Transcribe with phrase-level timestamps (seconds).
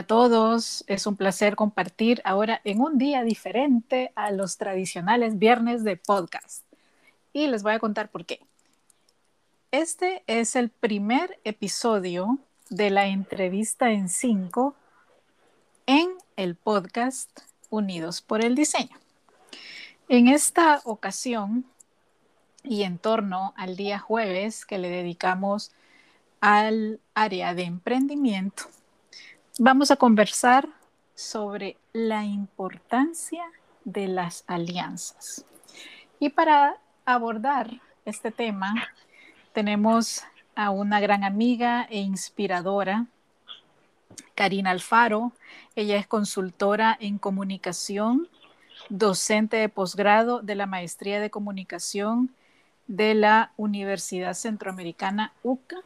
[0.00, 5.84] A todos, es un placer compartir ahora en un día diferente a los tradicionales viernes
[5.84, 6.64] de podcast.
[7.34, 8.40] Y les voy a contar por qué.
[9.72, 12.38] Este es el primer episodio
[12.70, 14.74] de la entrevista en cinco
[15.84, 18.96] en el podcast Unidos por el Diseño.
[20.08, 21.66] En esta ocasión
[22.62, 25.72] y en torno al día jueves que le dedicamos
[26.40, 28.62] al área de emprendimiento,
[29.58, 30.68] vamos a conversar
[31.14, 33.44] sobre la importancia
[33.84, 35.44] de las alianzas.
[36.18, 38.74] Y para abordar este tema,
[39.52, 40.22] tenemos
[40.54, 43.06] a una gran amiga e inspiradora,
[44.34, 45.32] Karina Alfaro.
[45.76, 48.28] Ella es consultora en comunicación,
[48.88, 52.34] docente de posgrado de la Maestría de Comunicación
[52.86, 55.76] de la Universidad Centroamericana UCA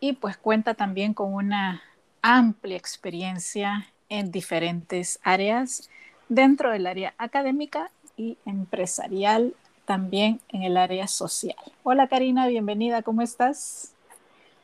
[0.00, 1.82] y pues cuenta también con una
[2.28, 5.88] amplia experiencia en diferentes áreas
[6.28, 11.54] dentro del área académica y empresarial, también en el área social.
[11.84, 13.94] Hola Karina, bienvenida, ¿cómo estás?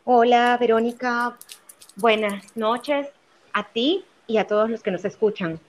[0.05, 1.39] Hola Verónica,
[1.95, 3.07] buenas noches
[3.53, 5.61] a ti y a todos los que nos escuchan.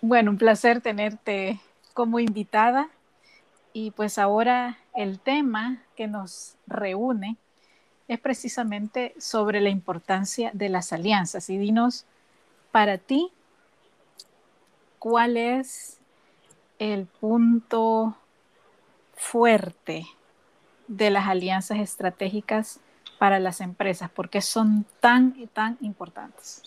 [0.00, 1.60] Bueno, un placer tenerte
[1.92, 2.88] como invitada
[3.74, 7.36] y pues ahora el tema que nos reúne
[8.08, 11.50] es precisamente sobre la importancia de las alianzas.
[11.50, 12.06] Y dinos,
[12.72, 13.30] para ti,
[14.98, 16.00] ¿cuál es
[16.78, 18.16] el punto
[19.14, 20.06] fuerte
[20.86, 22.80] de las alianzas estratégicas
[23.18, 24.10] para las empresas?
[24.10, 26.62] ¿Por qué son tan y tan importantes?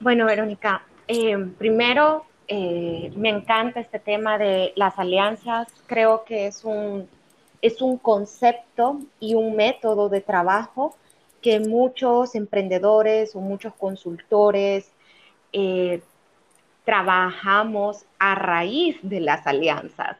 [0.00, 5.68] Bueno, Verónica, eh, primero eh, me encanta este tema de las alianzas.
[5.86, 7.08] Creo que es un
[7.62, 10.96] es un concepto y un método de trabajo
[11.40, 14.90] que muchos emprendedores o muchos consultores
[15.52, 16.02] eh,
[16.84, 20.16] trabajamos a raíz de las alianzas.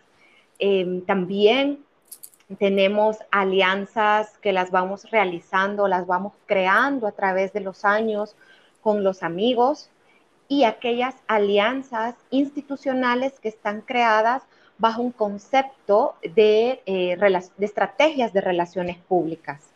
[0.58, 1.84] Em, también
[2.58, 8.36] tenemos alianzas que las vamos realizando, las vamos creando a través de los años
[8.80, 9.90] con los amigos
[10.48, 14.42] y aquellas alianzas institucionales que están creadas
[14.78, 17.16] bajo un concepto de, eh,
[17.56, 19.72] de estrategias de relaciones públicas.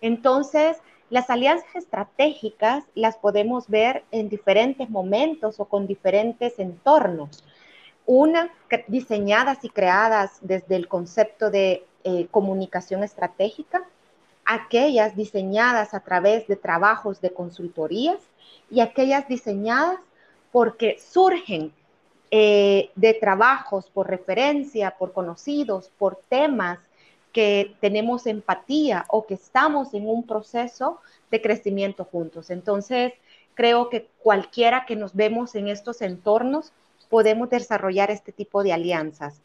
[0.00, 0.76] Entonces,
[1.10, 7.44] las alianzas estratégicas las podemos ver en diferentes momentos o con diferentes entornos.
[8.06, 8.50] Una,
[8.88, 13.82] diseñadas y creadas desde el concepto de eh, comunicación estratégica,
[14.44, 18.18] aquellas diseñadas a través de trabajos de consultorías
[18.70, 20.00] y aquellas diseñadas
[20.52, 21.72] porque surgen
[22.36, 26.80] eh, de trabajos por referencia, por conocidos, por temas
[27.32, 30.98] que tenemos empatía o que estamos en un proceso
[31.30, 32.50] de crecimiento juntos.
[32.50, 33.12] Entonces,
[33.54, 36.72] creo que cualquiera que nos vemos en estos entornos
[37.08, 39.40] podemos desarrollar este tipo de alianzas.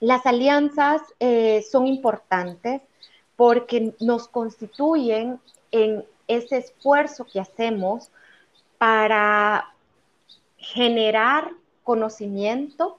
[0.00, 2.82] Las alianzas eh, son importantes
[3.36, 5.38] porque nos constituyen
[5.70, 8.10] en ese esfuerzo que hacemos
[8.76, 9.72] para
[10.56, 12.98] generar conocimiento,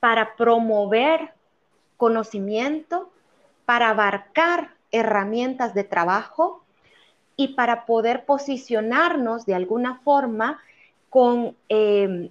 [0.00, 1.32] para promover
[1.96, 3.10] conocimiento,
[3.64, 6.62] para abarcar herramientas de trabajo
[7.36, 10.60] y para poder posicionarnos de alguna forma
[11.10, 12.30] con, em,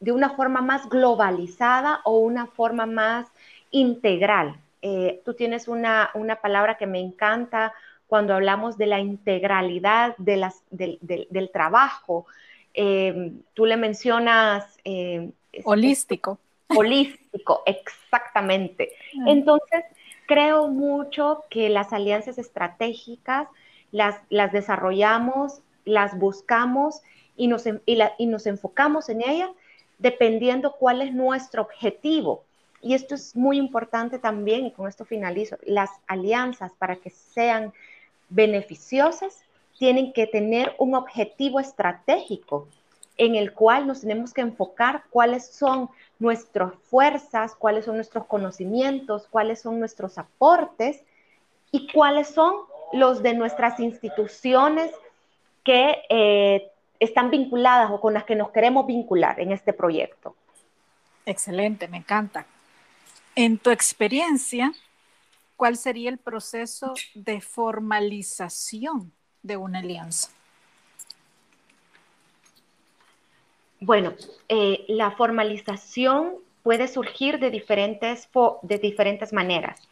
[0.00, 3.26] de una forma más globalizada o una forma más
[3.70, 4.56] integral.
[4.82, 6.10] Eh, tú tienes una,
[6.42, 7.72] palabra que me encanta
[8.06, 12.26] cuando hablamos de la integralidad del trabajo,
[12.74, 14.78] Em, tú le mencionas...
[14.84, 15.32] Em,
[15.64, 16.38] holístico.
[16.68, 18.90] holístico, exactamente.
[19.20, 19.24] Ah.
[19.28, 19.84] Entonces,
[20.26, 23.48] creo mucho que las alianzas estratégicas
[23.94, 27.00] las, las desarrollamos, las buscamos
[27.36, 29.50] y nos, y nos enfocamos en ellas
[29.98, 32.42] dependiendo cuál es nuestro objetivo.
[32.82, 37.72] Y esto es muy importante también, y con esto finalizo, las alianzas para que sean
[38.30, 39.43] beneficiosas
[39.78, 42.68] tienen que tener un objetivo estratégico
[43.16, 45.88] en el cual nos tenemos que enfocar cuáles son
[46.18, 51.02] nuestras fuerzas, cuáles son nuestros conocimientos, cuáles son nuestros aportes
[51.70, 52.54] y cuáles son
[52.92, 54.90] los de nuestras instituciones
[55.62, 60.34] que eh, están vinculadas o con las que nos queremos vincular en este proyecto.
[61.26, 62.46] Excelente, me encanta.
[63.34, 64.72] En tu experiencia,
[65.56, 69.12] ¿cuál sería el proceso de formalización
[69.44, 70.30] de una alianza?
[73.78, 74.14] Bueno,
[74.48, 78.28] eh, la formalización puede surgir de diferentes,
[78.62, 79.88] de diferentes maneras.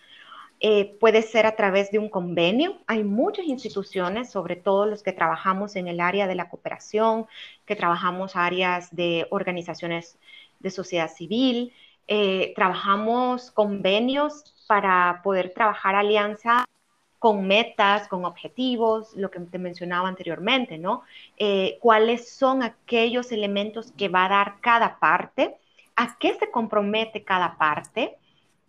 [0.65, 2.79] eh, puede ser a través de un convenio.
[2.87, 7.27] Hay muchas instituciones, sobre todo los que trabajamos en el área de la cooperación,
[7.67, 10.19] que trabajamos áreas de organizaciones
[10.61, 11.73] de sociedad civil,
[12.07, 16.65] eh, trabajamos convenios para poder trabajar alianza
[17.23, 21.05] con metas, con objetivos, lo que te mencionaba anteriormente, ¿no?
[21.37, 25.57] Eh, ¿Cuáles son aquellos elementos que va a dar cada parte?
[25.95, 28.19] ¿A qué se compromete cada parte?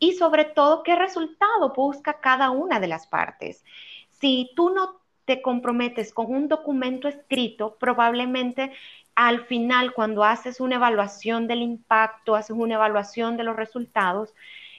[0.03, 3.63] y sobre todo qué resultado busca cada una de las partes.
[4.09, 8.73] Si tú no te comprometes con un documento escrito, probablemente
[9.15, 14.33] al final, cuando haces una evaluación del impacto, haces una evaluación de los resultados,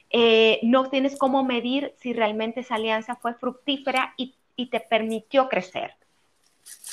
[0.09, 4.35] eh, no tienes cómo medir si realmente esa alianza fue fructífera y,
[4.71, 5.95] te permitió crecer.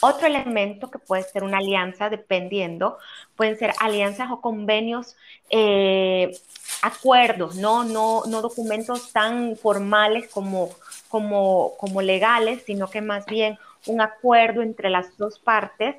[0.01, 2.99] Otro elemento que puede ser una alianza, dependiendo,
[3.37, 5.17] pueden ser alianzas o convenios
[5.49, 6.37] eh,
[6.83, 7.85] acuerdos, ¿no?
[7.85, 10.71] No, no documentos tan formales como,
[11.09, 15.97] como, como legales, sino que más bien un acuerdo entre las dos partes.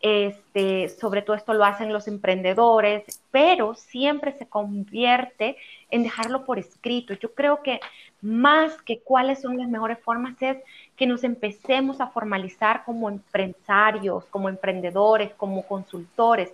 [0.00, 5.56] Este, sobre todo esto lo hacen los emprendedores, pero siempre se convierte
[5.90, 7.12] en dejarlo por escrito.
[7.14, 7.80] Yo creo que
[8.22, 10.56] más que cuáles son las mejores formas es
[10.96, 16.52] que nos empecemos a formalizar como empresarios, como emprendedores, como consultores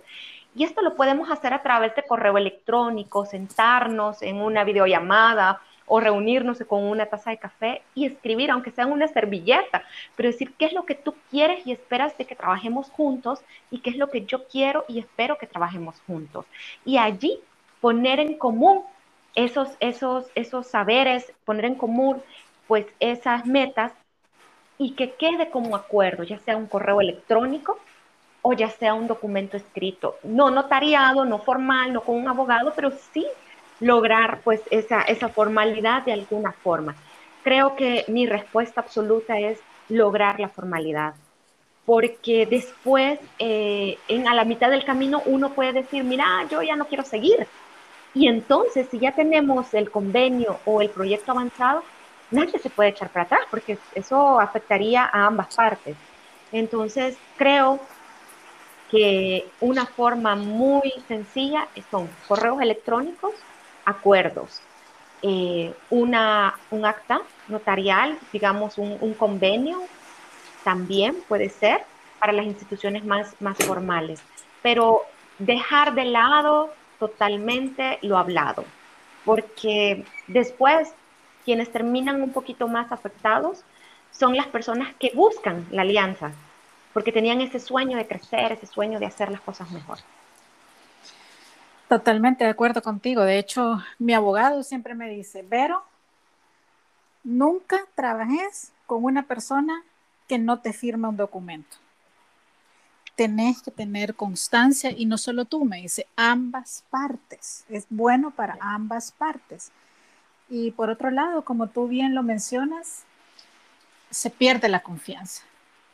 [0.57, 5.99] y esto lo podemos hacer a través de correo electrónico, sentarnos en una videollamada o
[5.99, 9.83] reunirnos con una taza de café y escribir, aunque sea en una servilleta,
[10.15, 13.39] pero decir qué es lo que tú quieres y esperas de que trabajemos juntos
[13.71, 16.45] y qué es lo que yo quiero y espero que trabajemos juntos.
[16.85, 17.39] Y allí
[17.81, 18.83] poner en común
[19.33, 22.21] esos, esos, esos saberes, poner en común
[22.67, 23.93] pues esas metas
[24.77, 27.79] y que quede como acuerdo, ya sea un correo electrónico
[28.41, 32.91] o ya sea un documento escrito, no notariado, no formal, no con un abogado, pero
[32.91, 33.25] sí
[33.79, 36.95] lograr pues esa, esa formalidad de alguna forma.
[37.43, 39.59] Creo que mi respuesta absoluta es
[39.89, 41.13] lograr la formalidad,
[41.85, 46.75] porque después, eh, en, a la mitad del camino, uno puede decir, mira, yo ya
[46.75, 47.47] no quiero seguir.
[48.13, 51.83] Y entonces, si ya tenemos el convenio o el proyecto avanzado,
[52.31, 55.95] nadie se puede echar para atrás, porque eso afectaría a ambas partes.
[56.51, 57.79] Entonces, creo
[58.89, 63.33] que una forma muy sencilla son correos electrónicos,
[63.87, 64.61] acuerdos,
[65.21, 69.81] eh, una, un acta notarial, digamos un, convenio,
[70.63, 71.85] también puede ser
[72.19, 74.21] para las instituciones más, más formales,
[74.61, 75.01] pero
[75.39, 78.65] dejar de lado totalmente lo hablado,
[79.23, 80.93] porque después
[81.45, 83.63] quienes terminan un poquito más afectados
[84.11, 86.33] son las personas que buscan la alianza,
[86.93, 89.99] porque tenían ese sueño de crecer, ese sueño de hacer las cosas mejor.
[91.87, 93.21] Totalmente de acuerdo contigo.
[93.21, 95.83] De hecho, mi abogado siempre me dice, Vero,
[97.23, 99.83] nunca trabajes con una persona
[100.27, 101.77] que no te firme un documento.
[103.15, 107.65] Tenés que tener constancia y no solo tú, me dice, ambas partes.
[107.69, 109.71] Es bueno para ambas partes.
[110.49, 113.05] Y por otro lado, como tú bien lo mencionas,
[114.11, 115.43] se pierde la confianza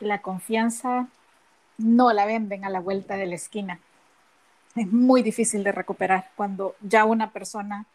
[0.03, 1.07] la confianza
[1.77, 3.79] no la venden a la vuelta de la esquina.
[4.75, 7.85] Es muy difícil de recuperar cuando ya una persona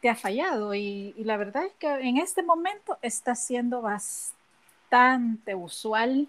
[0.00, 6.26] te ha fallado y, la verdad es que en este momento está siendo bastante usual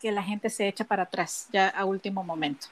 [0.00, 2.66] que la gente se echa para atrás ya a último momento.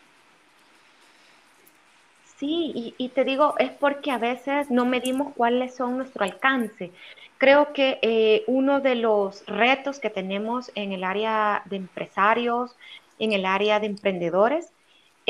[2.37, 6.91] Sí, y, te digo, es porque a veces no medimos cuáles son nuestro alcance.
[7.37, 12.75] Creo que eh, uno de los retos que tenemos en el área de empresarios,
[13.19, 14.73] en el área de emprendedores,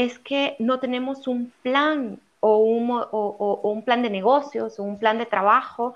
[0.01, 5.27] es que no tenemos un plan o un, plan de negocios o un plan de
[5.27, 5.95] trabajo.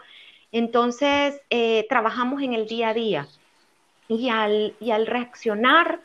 [0.53, 3.29] Entonces, eh, trabajamos en el día a día
[4.07, 6.01] y al, y al reaccionar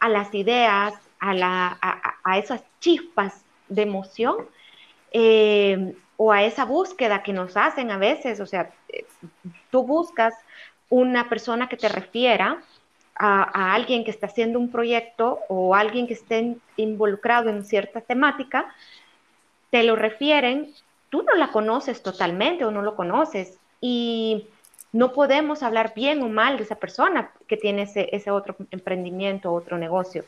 [0.00, 4.36] a las ideas, a, esas chispas de emoción,
[5.12, 9.04] eh, o a esa búsqueda que nos hacen a veces, o sea, eh,
[9.70, 10.32] tú buscas
[10.88, 12.62] una persona que te refiera
[13.18, 18.74] a, alguien que está haciendo un proyecto o alguien que esté involucrado en cierta temática,
[19.70, 20.72] te lo refieren,
[21.10, 24.46] tú no la conoces totalmente o no lo conoces y
[24.92, 29.52] no podemos hablar bien o mal de esa persona que tiene ese, ese otro emprendimiento,
[29.52, 30.24] otro negocio.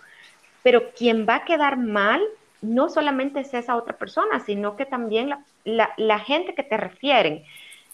[0.63, 2.23] Pero quien va a quedar mal
[2.61, 7.45] no solamente es esa otra persona, sino que también la, gente que te refieren,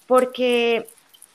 [0.06, 0.86] porque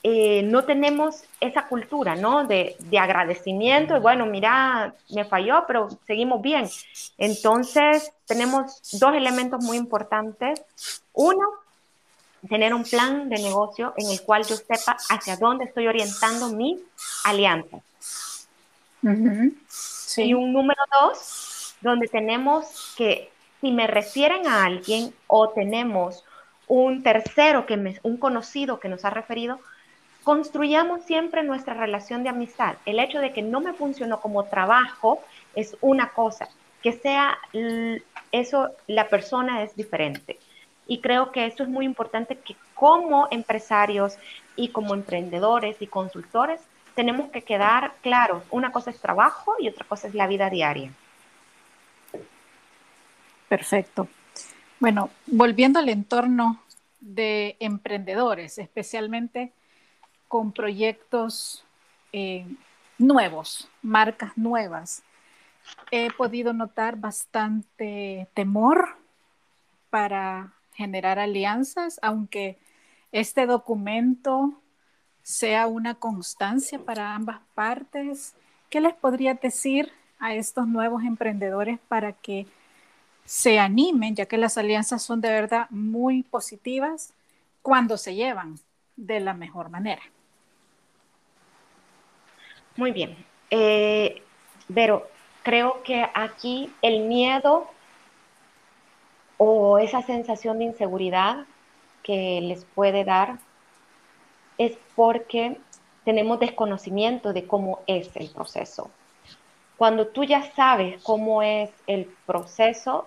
[0.02, 2.46] eh, no tenemos esa cultura, ¿no?
[2.46, 6.68] De, agradecimiento, y bueno, mira, me falló, pero seguimos bien.
[7.18, 10.62] Entonces, tenemos dos elementos muy importantes.
[11.12, 11.46] Uno,
[12.48, 16.78] tener un plan de negocio en el cual yo sepa hacia dónde estoy orientando mis
[17.24, 17.82] alianzas.
[20.16, 23.30] Y un número dos, donde tenemos que,
[23.60, 26.24] si me refieren a alguien o tenemos
[26.68, 29.60] un tercero, que me, un conocido que nos ha referido,
[30.24, 32.76] construyamos siempre nuestra relación de amistad.
[32.86, 35.20] El hecho de que no me funcionó como trabajo
[35.54, 36.48] es una cosa,
[36.82, 37.38] que sea
[38.32, 40.38] eso, la persona es diferente.
[40.86, 44.16] Y creo que eso es muy importante que como empresarios
[44.56, 46.60] y como emprendedores y consultores
[46.94, 48.42] tenemos que quedar claros.
[48.50, 50.90] Una cosa es trabajo y otra cosa es la vida diaria.
[53.48, 54.08] Perfecto.
[54.80, 56.62] Bueno, volviendo al entorno
[57.00, 59.52] de emprendedores, especialmente
[60.30, 61.64] con proyectos
[62.12, 62.46] eh,
[62.98, 65.02] nuevos, marcas nuevas,
[65.90, 68.96] he podido notar bastante temor
[69.90, 72.60] para generar alianzas, aunque
[73.10, 74.54] este documento
[75.24, 78.36] sea una constancia para ambas partes.
[78.70, 82.46] ¿Qué les podría decir a estos nuevos emprendedores para que
[83.24, 87.14] se animen, ya que las alianzas son de verdad muy positivas
[87.62, 88.60] cuando se llevan
[88.94, 90.02] de la mejor manera?
[92.76, 93.16] Muy bien.
[93.50, 94.22] Eh,
[94.68, 95.08] Vero,
[95.42, 97.68] creo que aquí el miedo
[99.36, 101.46] o esa sensación de inseguridad
[102.02, 103.38] que les puede dar
[104.58, 105.56] es porque
[106.04, 108.90] tenemos desconocimiento de cómo es el proceso.
[109.76, 113.06] Cuando tú ya sabes cómo es el proceso,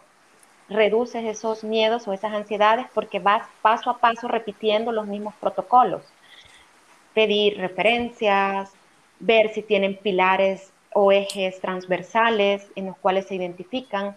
[0.70, 6.02] reduces esos miedos o esas ansiedades porque vas paso a paso repitiendo los mismos protocolos.
[7.14, 8.72] Pedir referencias,
[9.20, 14.16] ver si tienen pilares o ejes transversales en los cuales se identifican,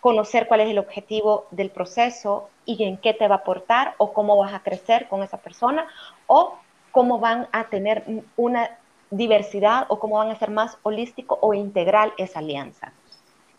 [0.00, 4.12] conocer cuál es el objetivo del proceso y en qué te va a aportar o
[4.12, 5.86] cómo vas a crecer con esa persona
[6.26, 6.56] o
[6.90, 8.04] cómo van a tener
[8.36, 8.78] una
[9.10, 12.92] diversidad o cómo van a ser más holístico o integral esa alianza.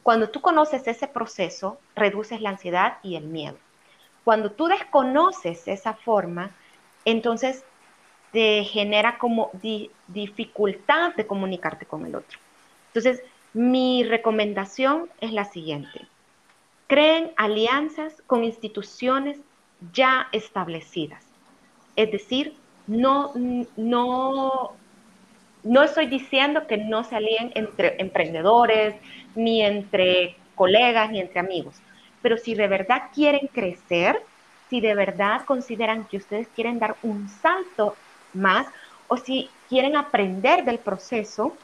[0.04, 3.58] Cuando tú conoces ese proceso, reduces la ansiedad y el miedo.
[4.24, 6.52] Cuando tú desconoces esa forma,
[7.06, 7.64] entonces
[8.32, 9.52] te genera como
[10.08, 12.40] dificultad de comunicarte con el otro.
[12.88, 13.22] Entonces,
[13.54, 16.08] mi recomendación es la siguiente.
[16.88, 19.40] Creen alianzas con instituciones
[19.94, 21.26] ya establecidas.
[21.96, 22.54] Es decir,
[22.88, 23.34] no,
[23.76, 24.72] no,
[25.64, 28.96] no estoy diciendo que no se alíen entre emprendedores,
[29.36, 31.76] ni entre colegas, ni entre amigos.
[32.22, 34.22] Pero si de verdad quieren crecer,
[34.70, 37.96] si de verdad consideran que ustedes quieren dar un salto
[38.34, 38.68] más
[39.08, 41.56] o si quieren aprender del proceso,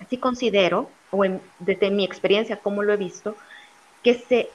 [0.00, 1.22] así considero, o
[1.58, 3.36] desde mi experiencia, como lo he visto,
[4.02, 4.50] que se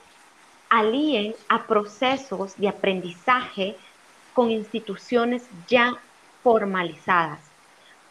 [0.69, 3.75] alíen a procesos de aprendizaje
[4.33, 5.97] con instituciones ya
[6.43, 7.39] formalizadas.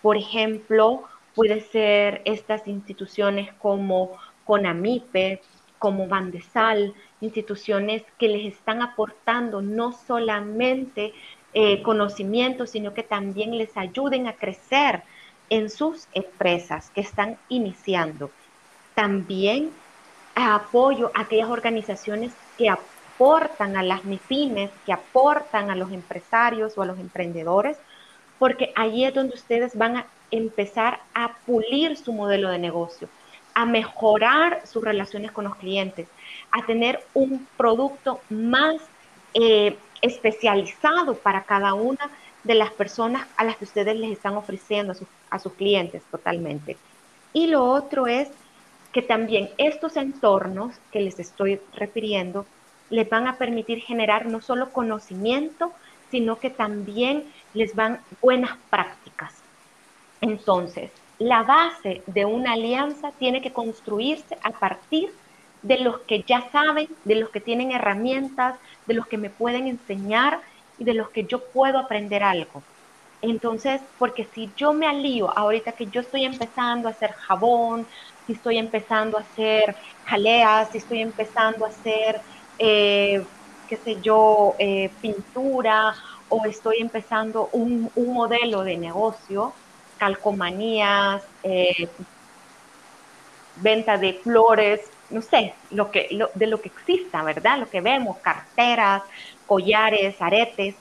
[0.02, 1.04] Por ejemplo,
[1.34, 5.42] puede ser estas instituciones como CONAMIPE,
[5.78, 11.12] como Bandesal, instituciones que les están aportando no solamente
[11.60, 15.02] eh, conocimiento, sino que también les ayuden a crecer
[15.50, 18.30] en sus empresas que están iniciando.
[18.94, 19.72] También
[20.36, 26.82] apoyo a aquellas organizaciones que aportan a las MIPIMES, que aportan a los empresarios o
[26.82, 27.76] a los emprendedores,
[28.38, 33.08] porque ahí es donde ustedes van a empezar a pulir su modelo de negocio,
[33.54, 36.06] a mejorar sus relaciones con los clientes,
[36.52, 38.76] a tener un producto más
[39.34, 42.10] eh, especializado para cada una
[42.44, 44.94] de las personas a las que ustedes les están ofreciendo
[45.30, 46.76] a sus, clientes totalmente.
[47.32, 48.28] Y lo otro es
[48.92, 52.46] que también estos entornos que les estoy refiriendo
[52.90, 55.72] les van a permitir generar no solo conocimiento,
[56.10, 59.34] sino que también les van buenas prácticas.
[60.22, 65.27] Entonces, la base de una alianza tiene que construirse a partir de
[65.62, 70.40] los que ya saben, de los que tienen herramientas, de los que me pueden enseñar
[70.76, 72.64] y de los que yo puedo aprender algo.
[73.20, 77.88] Entonces, porque si yo me alío ahorita que yo estoy empezando a hacer jabón,
[78.26, 82.22] si estoy empezando a hacer jaleas, si estoy empezando a hacer,
[82.58, 83.26] eh,
[83.66, 85.94] qué sé yo, eh, pintura,
[86.28, 89.54] o estoy empezando un, modelo de negocio,
[89.96, 91.90] calcomanías, eh,
[93.56, 97.58] venta de flores, no sé, lo que, de lo que exista, ¿verdad?
[97.58, 99.02] Lo que vemos, carteras,
[99.46, 100.74] collares, aretes.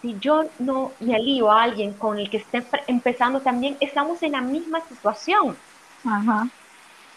[0.00, 4.32] Si yo no me alío a alguien con el que esté empezando también, estamos en
[4.32, 5.56] la misma situación.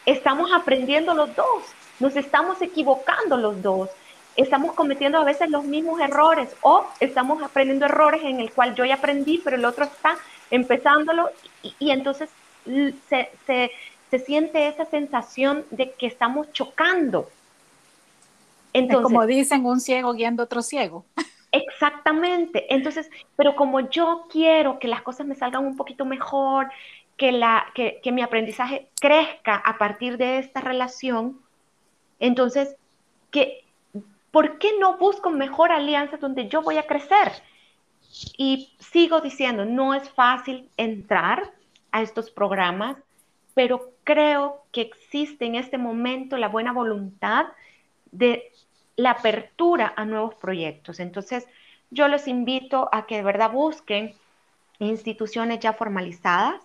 [0.05, 1.63] Estamos aprendiendo los dos,
[1.99, 3.89] nos estamos equivocando los dos.
[4.35, 8.83] estamos cometiendo a veces los mismos errores o estamos aprendiendo errores en el cual yo
[8.83, 10.17] ya aprendí, pero el otro está
[10.51, 11.29] empezándolo
[11.79, 12.29] y, entonces
[13.09, 13.71] se, se,
[14.19, 17.29] siente esa sensación de que estamos chocando.
[18.73, 21.05] Entonces, como dicen, un ciego guiando a otro ciego.
[21.51, 22.73] Exactamente.
[22.73, 26.69] Entonces, pero como yo quiero que las cosas me salgan un poquito mejor,
[27.17, 31.39] que, la, que, que mi aprendizaje crezca a partir de esta relación,
[32.19, 32.75] entonces,
[33.31, 33.63] que,
[34.31, 37.31] ¿por qué no busco mejor alianza donde yo voy a crecer?
[38.37, 41.51] Y sigo diciendo, no es fácil entrar
[41.91, 42.97] a estos programas,
[43.55, 47.47] pero creo que existe en este momento la buena voluntad
[48.11, 48.51] de
[48.97, 50.99] la apertura a nuevos proyectos.
[50.99, 51.47] Entonces,
[51.89, 54.13] yo les invito a que de verdad busquen
[54.79, 56.61] instituciones ya formalizadas,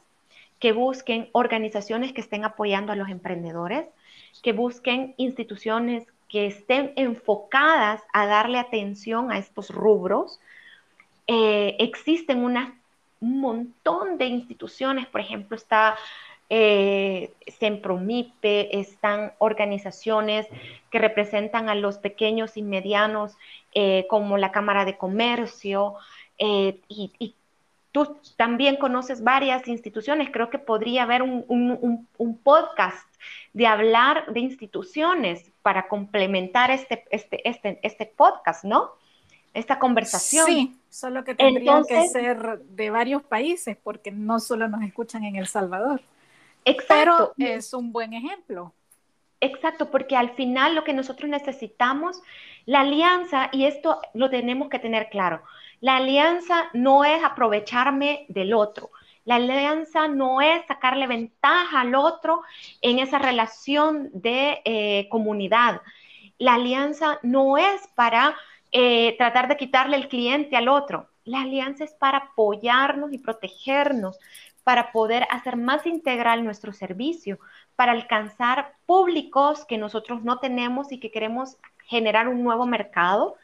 [0.59, 3.87] que busquen organizaciones que estén apoyando a los emprendedores,
[4.43, 10.41] que busquen instituciones que estén enfocadas a darle atención a estos rubros.
[11.27, 15.97] Eh, existen un montón de instituciones, por ejemplo, está
[16.51, 20.47] eh, Sempromipe, están organizaciones
[20.91, 23.37] que representan a los pequeños y medianos,
[23.75, 25.95] eh, como la Cámara de Comercio,
[26.39, 27.35] y, y,
[27.93, 32.07] Tú también conoces varias instituciones, creo que podría haber un,
[32.45, 33.05] podcast
[33.53, 38.91] de hablar de instituciones para complementar este, este, este, este podcast, ¿no?
[39.55, 40.47] Esta conversación.
[40.47, 45.35] Sí, solo que tendría que ser de varios países, porque no solo nos escuchan en
[45.35, 46.01] El Salvador.
[46.71, 47.35] Exacto.
[47.37, 48.75] Pero es un buen ejemplo.
[49.41, 52.21] Exacto, porque al final lo que nosotros necesitamos,
[52.67, 55.43] la alianza, y esto lo tenemos que tener claro,
[55.81, 58.91] la alianza no es aprovecharme del otro.
[59.25, 62.43] La alianza no es sacarle ventaja al otro
[62.83, 65.81] en esa relación de eh, comunidad.
[66.39, 68.35] La alianza no es para
[68.73, 71.09] eh, tratar de quitarle el cliente al otro.
[71.25, 74.19] La alianza es para apoyarnos y protegernos,
[74.71, 77.41] para poder hacer más integral nuestro servicio,
[77.75, 81.57] para alcanzar públicos que nosotros no tenemos y que queremos
[81.87, 83.35] generar un nuevo mercado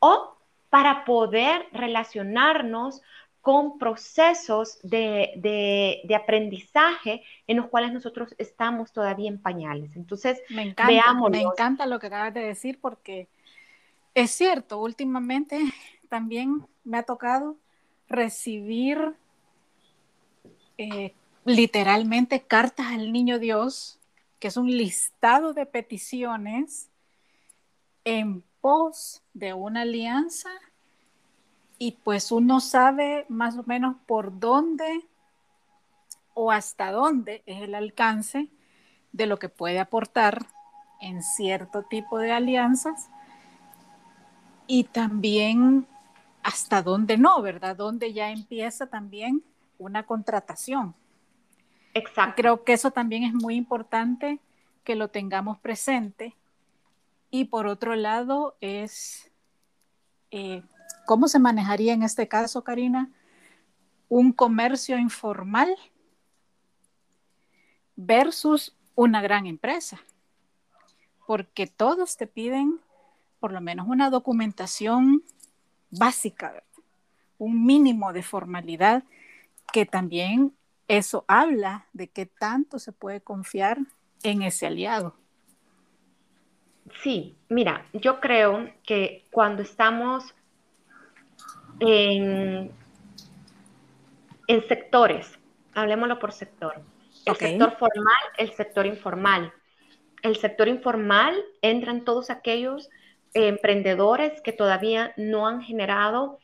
[0.00, 0.36] o
[0.68, 3.00] para poder relacionarnos
[3.40, 9.96] con procesos de, aprendizaje en los cuales nosotros estamos todavía en pañales.
[9.96, 13.28] Entonces, me encanta, me encanta lo que acabas de decir porque
[14.14, 15.58] es cierto, últimamente
[16.10, 17.56] también me ha tocado
[18.10, 19.16] recibir
[20.80, 21.14] eh,
[21.44, 23.98] literalmente cartas al niño Dios,
[24.38, 26.88] que es un listado de peticiones
[28.04, 30.48] en pos de una alianza
[31.78, 35.06] y pues uno sabe más o menos por dónde
[36.32, 38.48] o hasta dónde es el alcance
[39.12, 40.46] de lo que puede aportar
[41.02, 43.10] en cierto tipo de alianzas
[44.66, 45.86] y también
[46.42, 47.76] hasta dónde no, ¿verdad?
[47.76, 49.44] Dónde ya empieza también
[49.80, 50.94] una contratación.
[51.94, 52.34] Exacto.
[52.36, 54.38] Creo que eso también es muy importante
[54.84, 56.36] que lo tengamos presente
[57.30, 59.30] y por otro lado es,
[60.30, 60.62] eh,
[61.06, 63.10] ¿cómo se manejaría en este caso, Karina?
[64.08, 65.74] Un comercio informal
[67.96, 70.00] versus una gran empresa.
[71.26, 72.80] Porque todos te piden
[73.38, 75.22] por lo menos una documentación
[75.90, 76.62] básica,
[77.38, 79.04] un mínimo de formalidad,
[79.72, 80.54] que también
[80.88, 83.78] eso habla de qué tanto se puede confiar
[84.22, 85.14] en ese aliado.
[87.02, 90.34] Sí, mira, yo creo que cuando estamos
[91.78, 92.72] en,
[94.68, 95.38] sectores,
[95.74, 96.82] hablemoslo por sector,
[97.24, 99.52] el sector formal, el sector informal.
[100.22, 102.90] El sector informal entran todos aquellos
[103.32, 106.40] emprendedores que todavía no han generado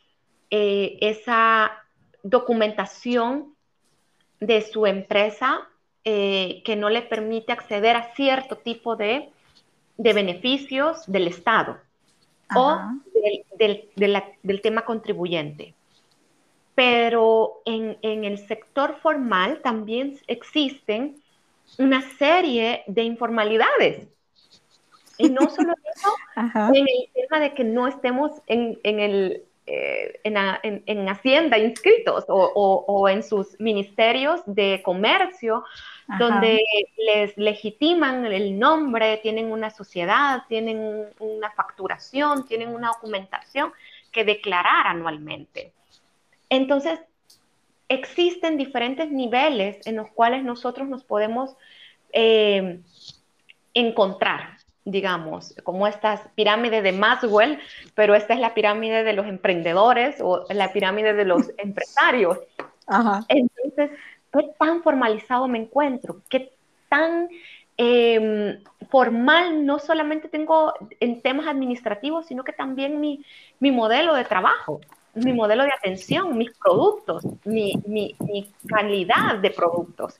[0.50, 1.85] eh, esa
[2.30, 3.54] documentación
[4.40, 5.68] de su empresa
[6.04, 9.30] eh, que no le permite acceder a cierto tipo de
[9.96, 11.78] de beneficios del Estado
[12.54, 12.78] o
[13.58, 15.74] del, tema contribuyente.
[16.74, 21.16] Pero en, el sector formal también existen
[21.78, 24.08] una serie de informalidades.
[25.18, 26.14] Y no solo eso,
[26.74, 33.08] en el tema de que no estemos en, el, eh, en, Hacienda inscritos o, o,
[33.08, 35.64] en sus ministerios de comercio
[36.18, 36.60] donde
[36.96, 43.72] les legitiman el nombre, tienen una sociedad, tienen una facturación, tienen una documentación
[44.12, 45.72] que declarar anualmente.
[46.48, 47.00] Entonces,
[47.88, 51.56] existen diferentes niveles en los cuales nosotros nos podemos
[52.12, 52.80] eh,
[53.74, 54.55] encontrar.
[54.86, 57.58] Digamos, como estas pirámides de Maswell,
[57.94, 62.38] pero esta es la pirámide de los emprendedores o la pirámide de los empresarios.
[63.28, 63.90] Entonces,
[64.32, 66.22] ¿qué tan formalizado me encuentro?
[66.30, 66.52] ¿Qué
[66.88, 67.28] tan
[67.76, 73.24] em, formal no solamente tengo en temas administrativos, sino que también mi,
[73.58, 74.80] mi modelo de trabajo,
[75.14, 78.14] mi modelo de atención, mis productos, mi, mi,
[78.68, 80.14] calidad de productos?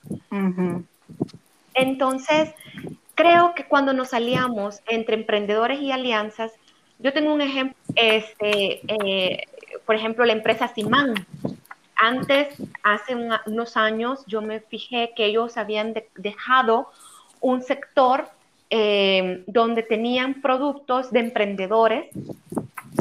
[1.73, 2.53] Entonces,
[3.17, 6.53] creo que cuando nos aliamos entre emprendedores y alianzas,
[6.99, 9.43] yo tengo un ejemplo, este, eh,
[9.85, 11.25] por ejemplo, la empresa Simán.
[11.95, 13.15] Antes, hace
[13.47, 16.91] unos años, yo me fijé que ellos habían dejado
[17.41, 18.29] un sector
[18.69, 22.05] eh, donde tenían productos de emprendedores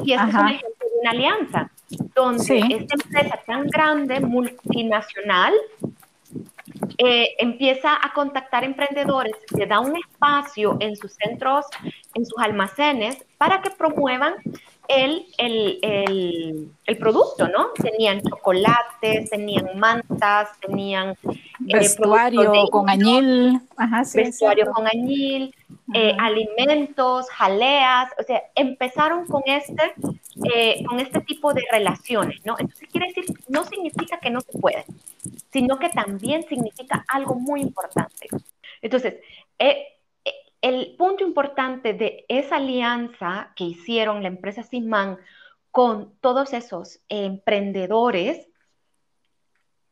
[0.03, 1.71] y este es un ejemplo de una alianza,
[2.15, 5.53] donde esta empresa tan grande, multinacional,
[6.99, 11.67] eh, empieza a contactar emprendedores, le da un espacio en sus centros,
[12.15, 14.35] en sus almacenes, para que promuevan
[14.89, 17.71] el, el, el, producto, ¿no?
[17.75, 21.11] Tenían chocolates, tenían mantas, tenían...
[21.69, 23.61] Eh, vestuario con añil.
[23.77, 25.55] Ajá, vestuario con añil,
[25.93, 29.95] eh, alimentos, jaleas, o sea, empezaron con este,
[30.87, 32.55] con este tipo de relaciones, ¿no?
[32.59, 34.85] Entonces quiere decir, no significa que no se puede
[35.57, 38.29] sino que también significa algo muy importante.
[38.83, 39.15] Entonces,
[39.59, 39.87] eh,
[40.23, 45.17] eh, el punto importante de esa alianza que hicieron la empresa Simán
[45.71, 48.47] con todos esos emprendedores,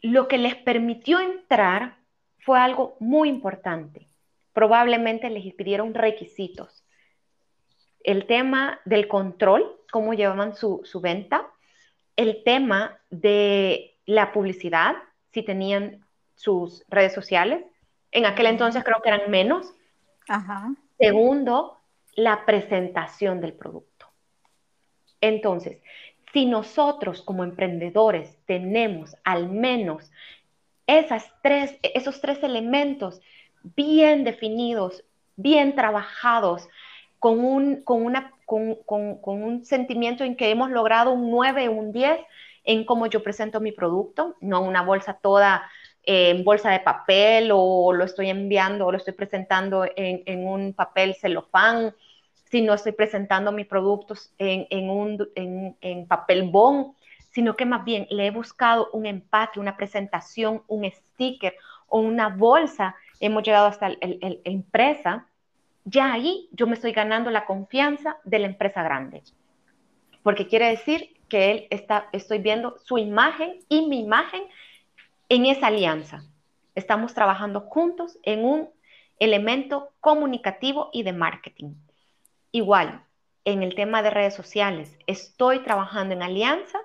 [0.03, 1.97] lo que les permitió entrar
[2.41, 4.07] fue algo muy importante.
[4.53, 6.85] Probablemente les pidieron requisitos.
[8.01, 11.51] El tema del control, cómo llevaban su, su venta,
[12.17, 14.97] el tema de la publicidad,
[15.35, 17.65] si tenían sus redes sociales.
[18.13, 19.75] En aquel entonces creo que eran menos.
[20.99, 21.77] Segundo,
[22.15, 24.07] la presentación del producto.
[25.21, 25.79] Entonces,
[26.33, 30.11] si nosotros como emprendedores tenemos al menos
[30.87, 33.21] esas tres, esos tres elementos
[33.77, 35.05] bien definidos,
[35.37, 36.69] bien trabajados,
[37.19, 41.91] con un, con, una, con, con un sentimiento en que hemos logrado un 9, un
[41.91, 42.21] 10,
[42.65, 45.71] en cómo yo presento mi producto, no una bolsa toda
[46.07, 50.75] eh, en bolsa de papel o lo estoy enviando o lo estoy presentando en, un
[50.75, 51.95] papel celofán,
[52.51, 56.95] sino estoy presentando mis productos en, un, en, papel bond,
[57.31, 61.55] sino que más bien le he buscado un empaque, una presentación, un sticker
[61.89, 63.97] o una bolsa, hemos llegado hasta la
[64.45, 65.27] empresa,
[65.85, 69.23] ya ahí yo me estoy ganando la confianza de la empresa grande.
[70.23, 74.45] Porque quiere decir que él está, estoy viendo su imagen y mi imagen
[75.29, 76.25] en esa alianza.
[76.75, 78.71] Estamos trabajando juntos en un
[79.19, 81.75] elemento comunicativo y de marketing.
[82.53, 83.05] Igual,
[83.45, 86.79] en el tema de redes sociales, estoy trabajando en alianza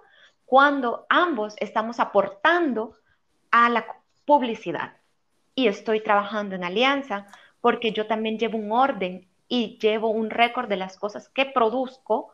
[0.46, 2.96] cuando ambos estamos aportando
[3.52, 3.86] a la
[4.26, 4.94] publicidad.
[5.56, 7.28] Y estoy trabajando en alianza
[7.62, 12.32] porque yo también llevo un orden y llevo un récord de las cosas que produzco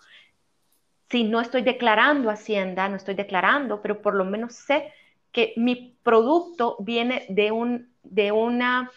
[1.09, 4.91] si no estoy declarando Hacienda, no estoy declarando, pero por lo menos sé
[5.31, 8.91] que mi producto viene de un, de una,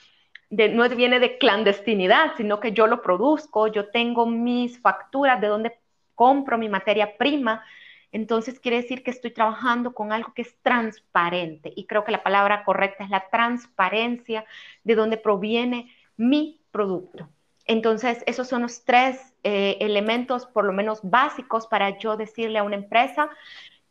[0.51, 5.49] de, no viene de clandestinidad, sino que yo lo produzco, yo tengo mis facturas de
[5.49, 5.79] donde
[6.14, 7.64] compro mi materia prima.
[8.12, 12.23] Entonces quiere decir que estoy trabajando con algo que es transparente y creo que la
[12.23, 14.47] palabra correcta es la transparencia
[14.85, 17.29] de donde proviene mi producto.
[17.68, 22.62] Entonces, esos son los tres eh, elementos, por lo menos básicos, para yo decirle a
[22.62, 23.28] una empresa,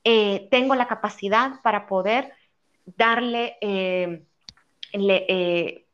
[0.04, 2.34] eh, tengo la capacidad para poder
[2.98, 4.26] darle, eh,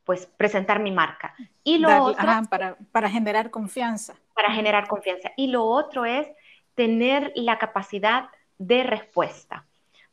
[0.05, 1.35] pues, presentar mi marca.
[1.65, 4.15] Y lo otro, para, para generar confianza.
[4.33, 5.33] Para generar confianza.
[5.35, 6.25] Y lo otro es
[6.75, 9.65] tener la capacidad de respuesta,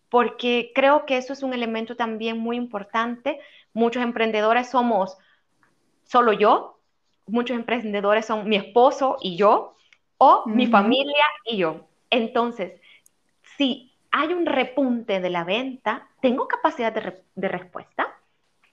[0.09, 3.38] porque creo que eso es un elemento también muy importante.
[3.72, 5.16] Muchos emprendedores somos
[6.02, 6.80] solo yo,
[7.31, 9.77] muchos emprendedores son mi esposo y yo,
[10.19, 11.87] o mi familia y yo.
[12.11, 12.81] Entonces,
[13.57, 18.09] si hay un repunte de la venta, ¿tengo capacidad de, respuesta?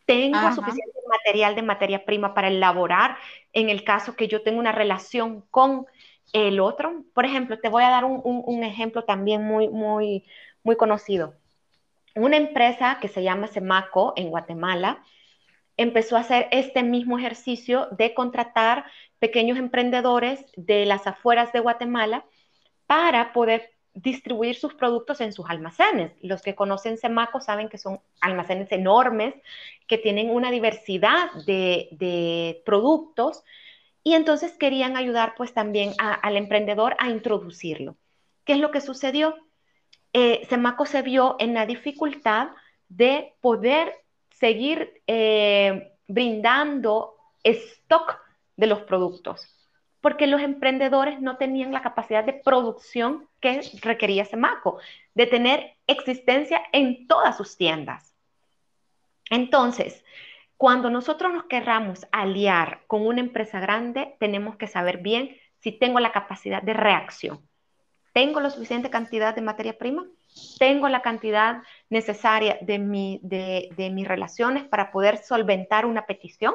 [0.05, 3.17] ¿Tengo suficiente material de materia prima para elaborar
[3.53, 5.85] en el caso que yo tenga una relación con
[6.33, 7.03] el otro?
[7.13, 10.25] Por ejemplo, te voy a dar un, un ejemplo también muy, muy,
[10.63, 11.33] muy conocido.
[12.15, 15.03] Una empresa que se llama Semaco en Guatemala,
[15.77, 18.85] empezó a hacer este mismo ejercicio de contratar
[19.19, 22.25] pequeños emprendedores de las afueras de Guatemala
[22.87, 26.11] para poder distribuir sus productos en sus almacenes.
[26.21, 29.33] Los que conocen Semaco saben que son almacenes enormes,
[29.87, 33.43] que tienen una diversidad de, productos
[34.03, 37.97] y entonces querían ayudar pues también al emprendedor a introducirlo.
[38.45, 39.35] ¿Qué es lo que sucedió?
[40.13, 42.49] Eh, Semaco se vio en la dificultad
[42.87, 43.93] de poder
[44.39, 48.19] seguir eh, brindando stock
[48.55, 49.53] de los productos,
[50.01, 54.79] porque los emprendedores no tenían la capacidad de producción que requería Semaco,
[55.15, 58.15] de tener existencia en todas sus tiendas.
[59.29, 60.03] Entonces,
[60.55, 65.99] cuando nosotros nos querramos aliar con una empresa grande, tenemos que saber bien si tengo
[65.99, 67.47] la capacidad de reacción.
[68.13, 70.05] ¿Tengo la suficiente cantidad de materia prima?
[70.57, 76.53] ¿Tengo la cantidad necesaria de, mi, de, de mis relaciones para poder solventar una petición?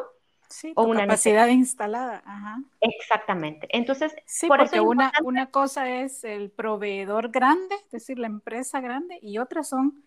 [0.49, 2.23] Sí, o una capacidad instalada.
[2.27, 2.59] Ajá.
[2.81, 3.67] Exactamente.
[3.71, 8.81] Entonces, sí, por porque una, una cosa es el proveedor grande, es decir, la empresa
[8.83, 10.05] grande, y otras son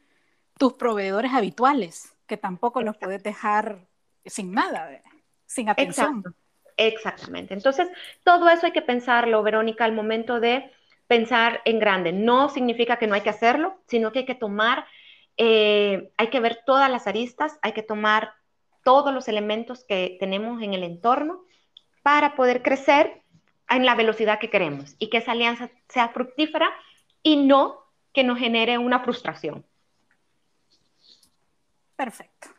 [0.57, 3.87] tus proveedores habituales, que tampoco los puedes dejar
[4.25, 5.01] sin nada,
[5.47, 6.23] sin atención.
[6.77, 7.53] Exactamente.
[7.53, 7.87] Entonces,
[8.23, 10.71] todo eso hay que pensarlo, Verónica, al momento de
[11.07, 12.11] pensar en grande.
[12.11, 14.85] No significa que no hay que hacerlo, sino que hay que tomar,
[15.37, 18.33] eh, hay que ver todas las aristas, hay que tomar
[18.83, 21.43] todos los elementos que tenemos en el entorno
[22.03, 23.23] para poder crecer
[23.69, 26.69] en la velocidad que queremos y que esa alianza sea fructífera
[27.23, 27.79] y no
[28.13, 29.65] que nos genere una frustración.
[31.95, 32.49] Perfecto.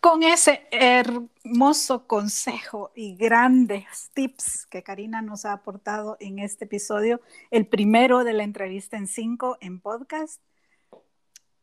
[0.00, 7.20] Con ese hermoso consejo y grandes tips que Karina nos ha aportado en este episodio,
[7.50, 10.40] el primero de la entrevista en cinco en podcast,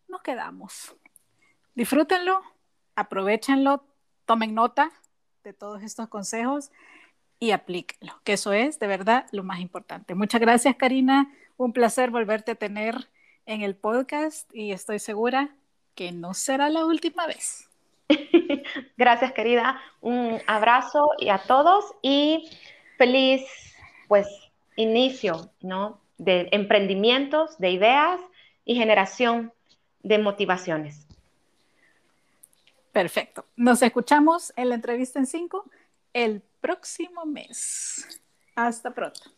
[0.08, 0.96] nos quedamos.
[1.76, 2.42] Disfrútenlo,
[2.96, 3.84] aprovechenlo,
[4.26, 4.92] tomen nota
[5.44, 6.72] de todos estos consejos
[7.40, 10.16] y aplíquenlo, que eso es de verdad lo más importante.
[10.16, 11.32] Muchas gracias, Karina.
[11.56, 13.10] Un placer volverte a tener
[13.46, 15.56] en el podcast y estoy segura
[15.96, 17.70] que no será la última vez.
[18.98, 19.80] gracias, querida.
[20.02, 22.50] Un abrazo y a todos y
[22.98, 23.44] feliz,
[24.08, 24.28] pues,
[24.76, 26.00] inicio, ¿no?
[26.18, 28.20] De emprendimientos, de ideas
[28.66, 29.54] y generación
[30.08, 31.06] de motivaciones.
[32.92, 33.46] Perfecto.
[33.56, 35.66] Nos escuchamos en la entrevista en 5
[36.14, 38.22] el próximo mes.
[38.56, 39.37] Hasta pronto.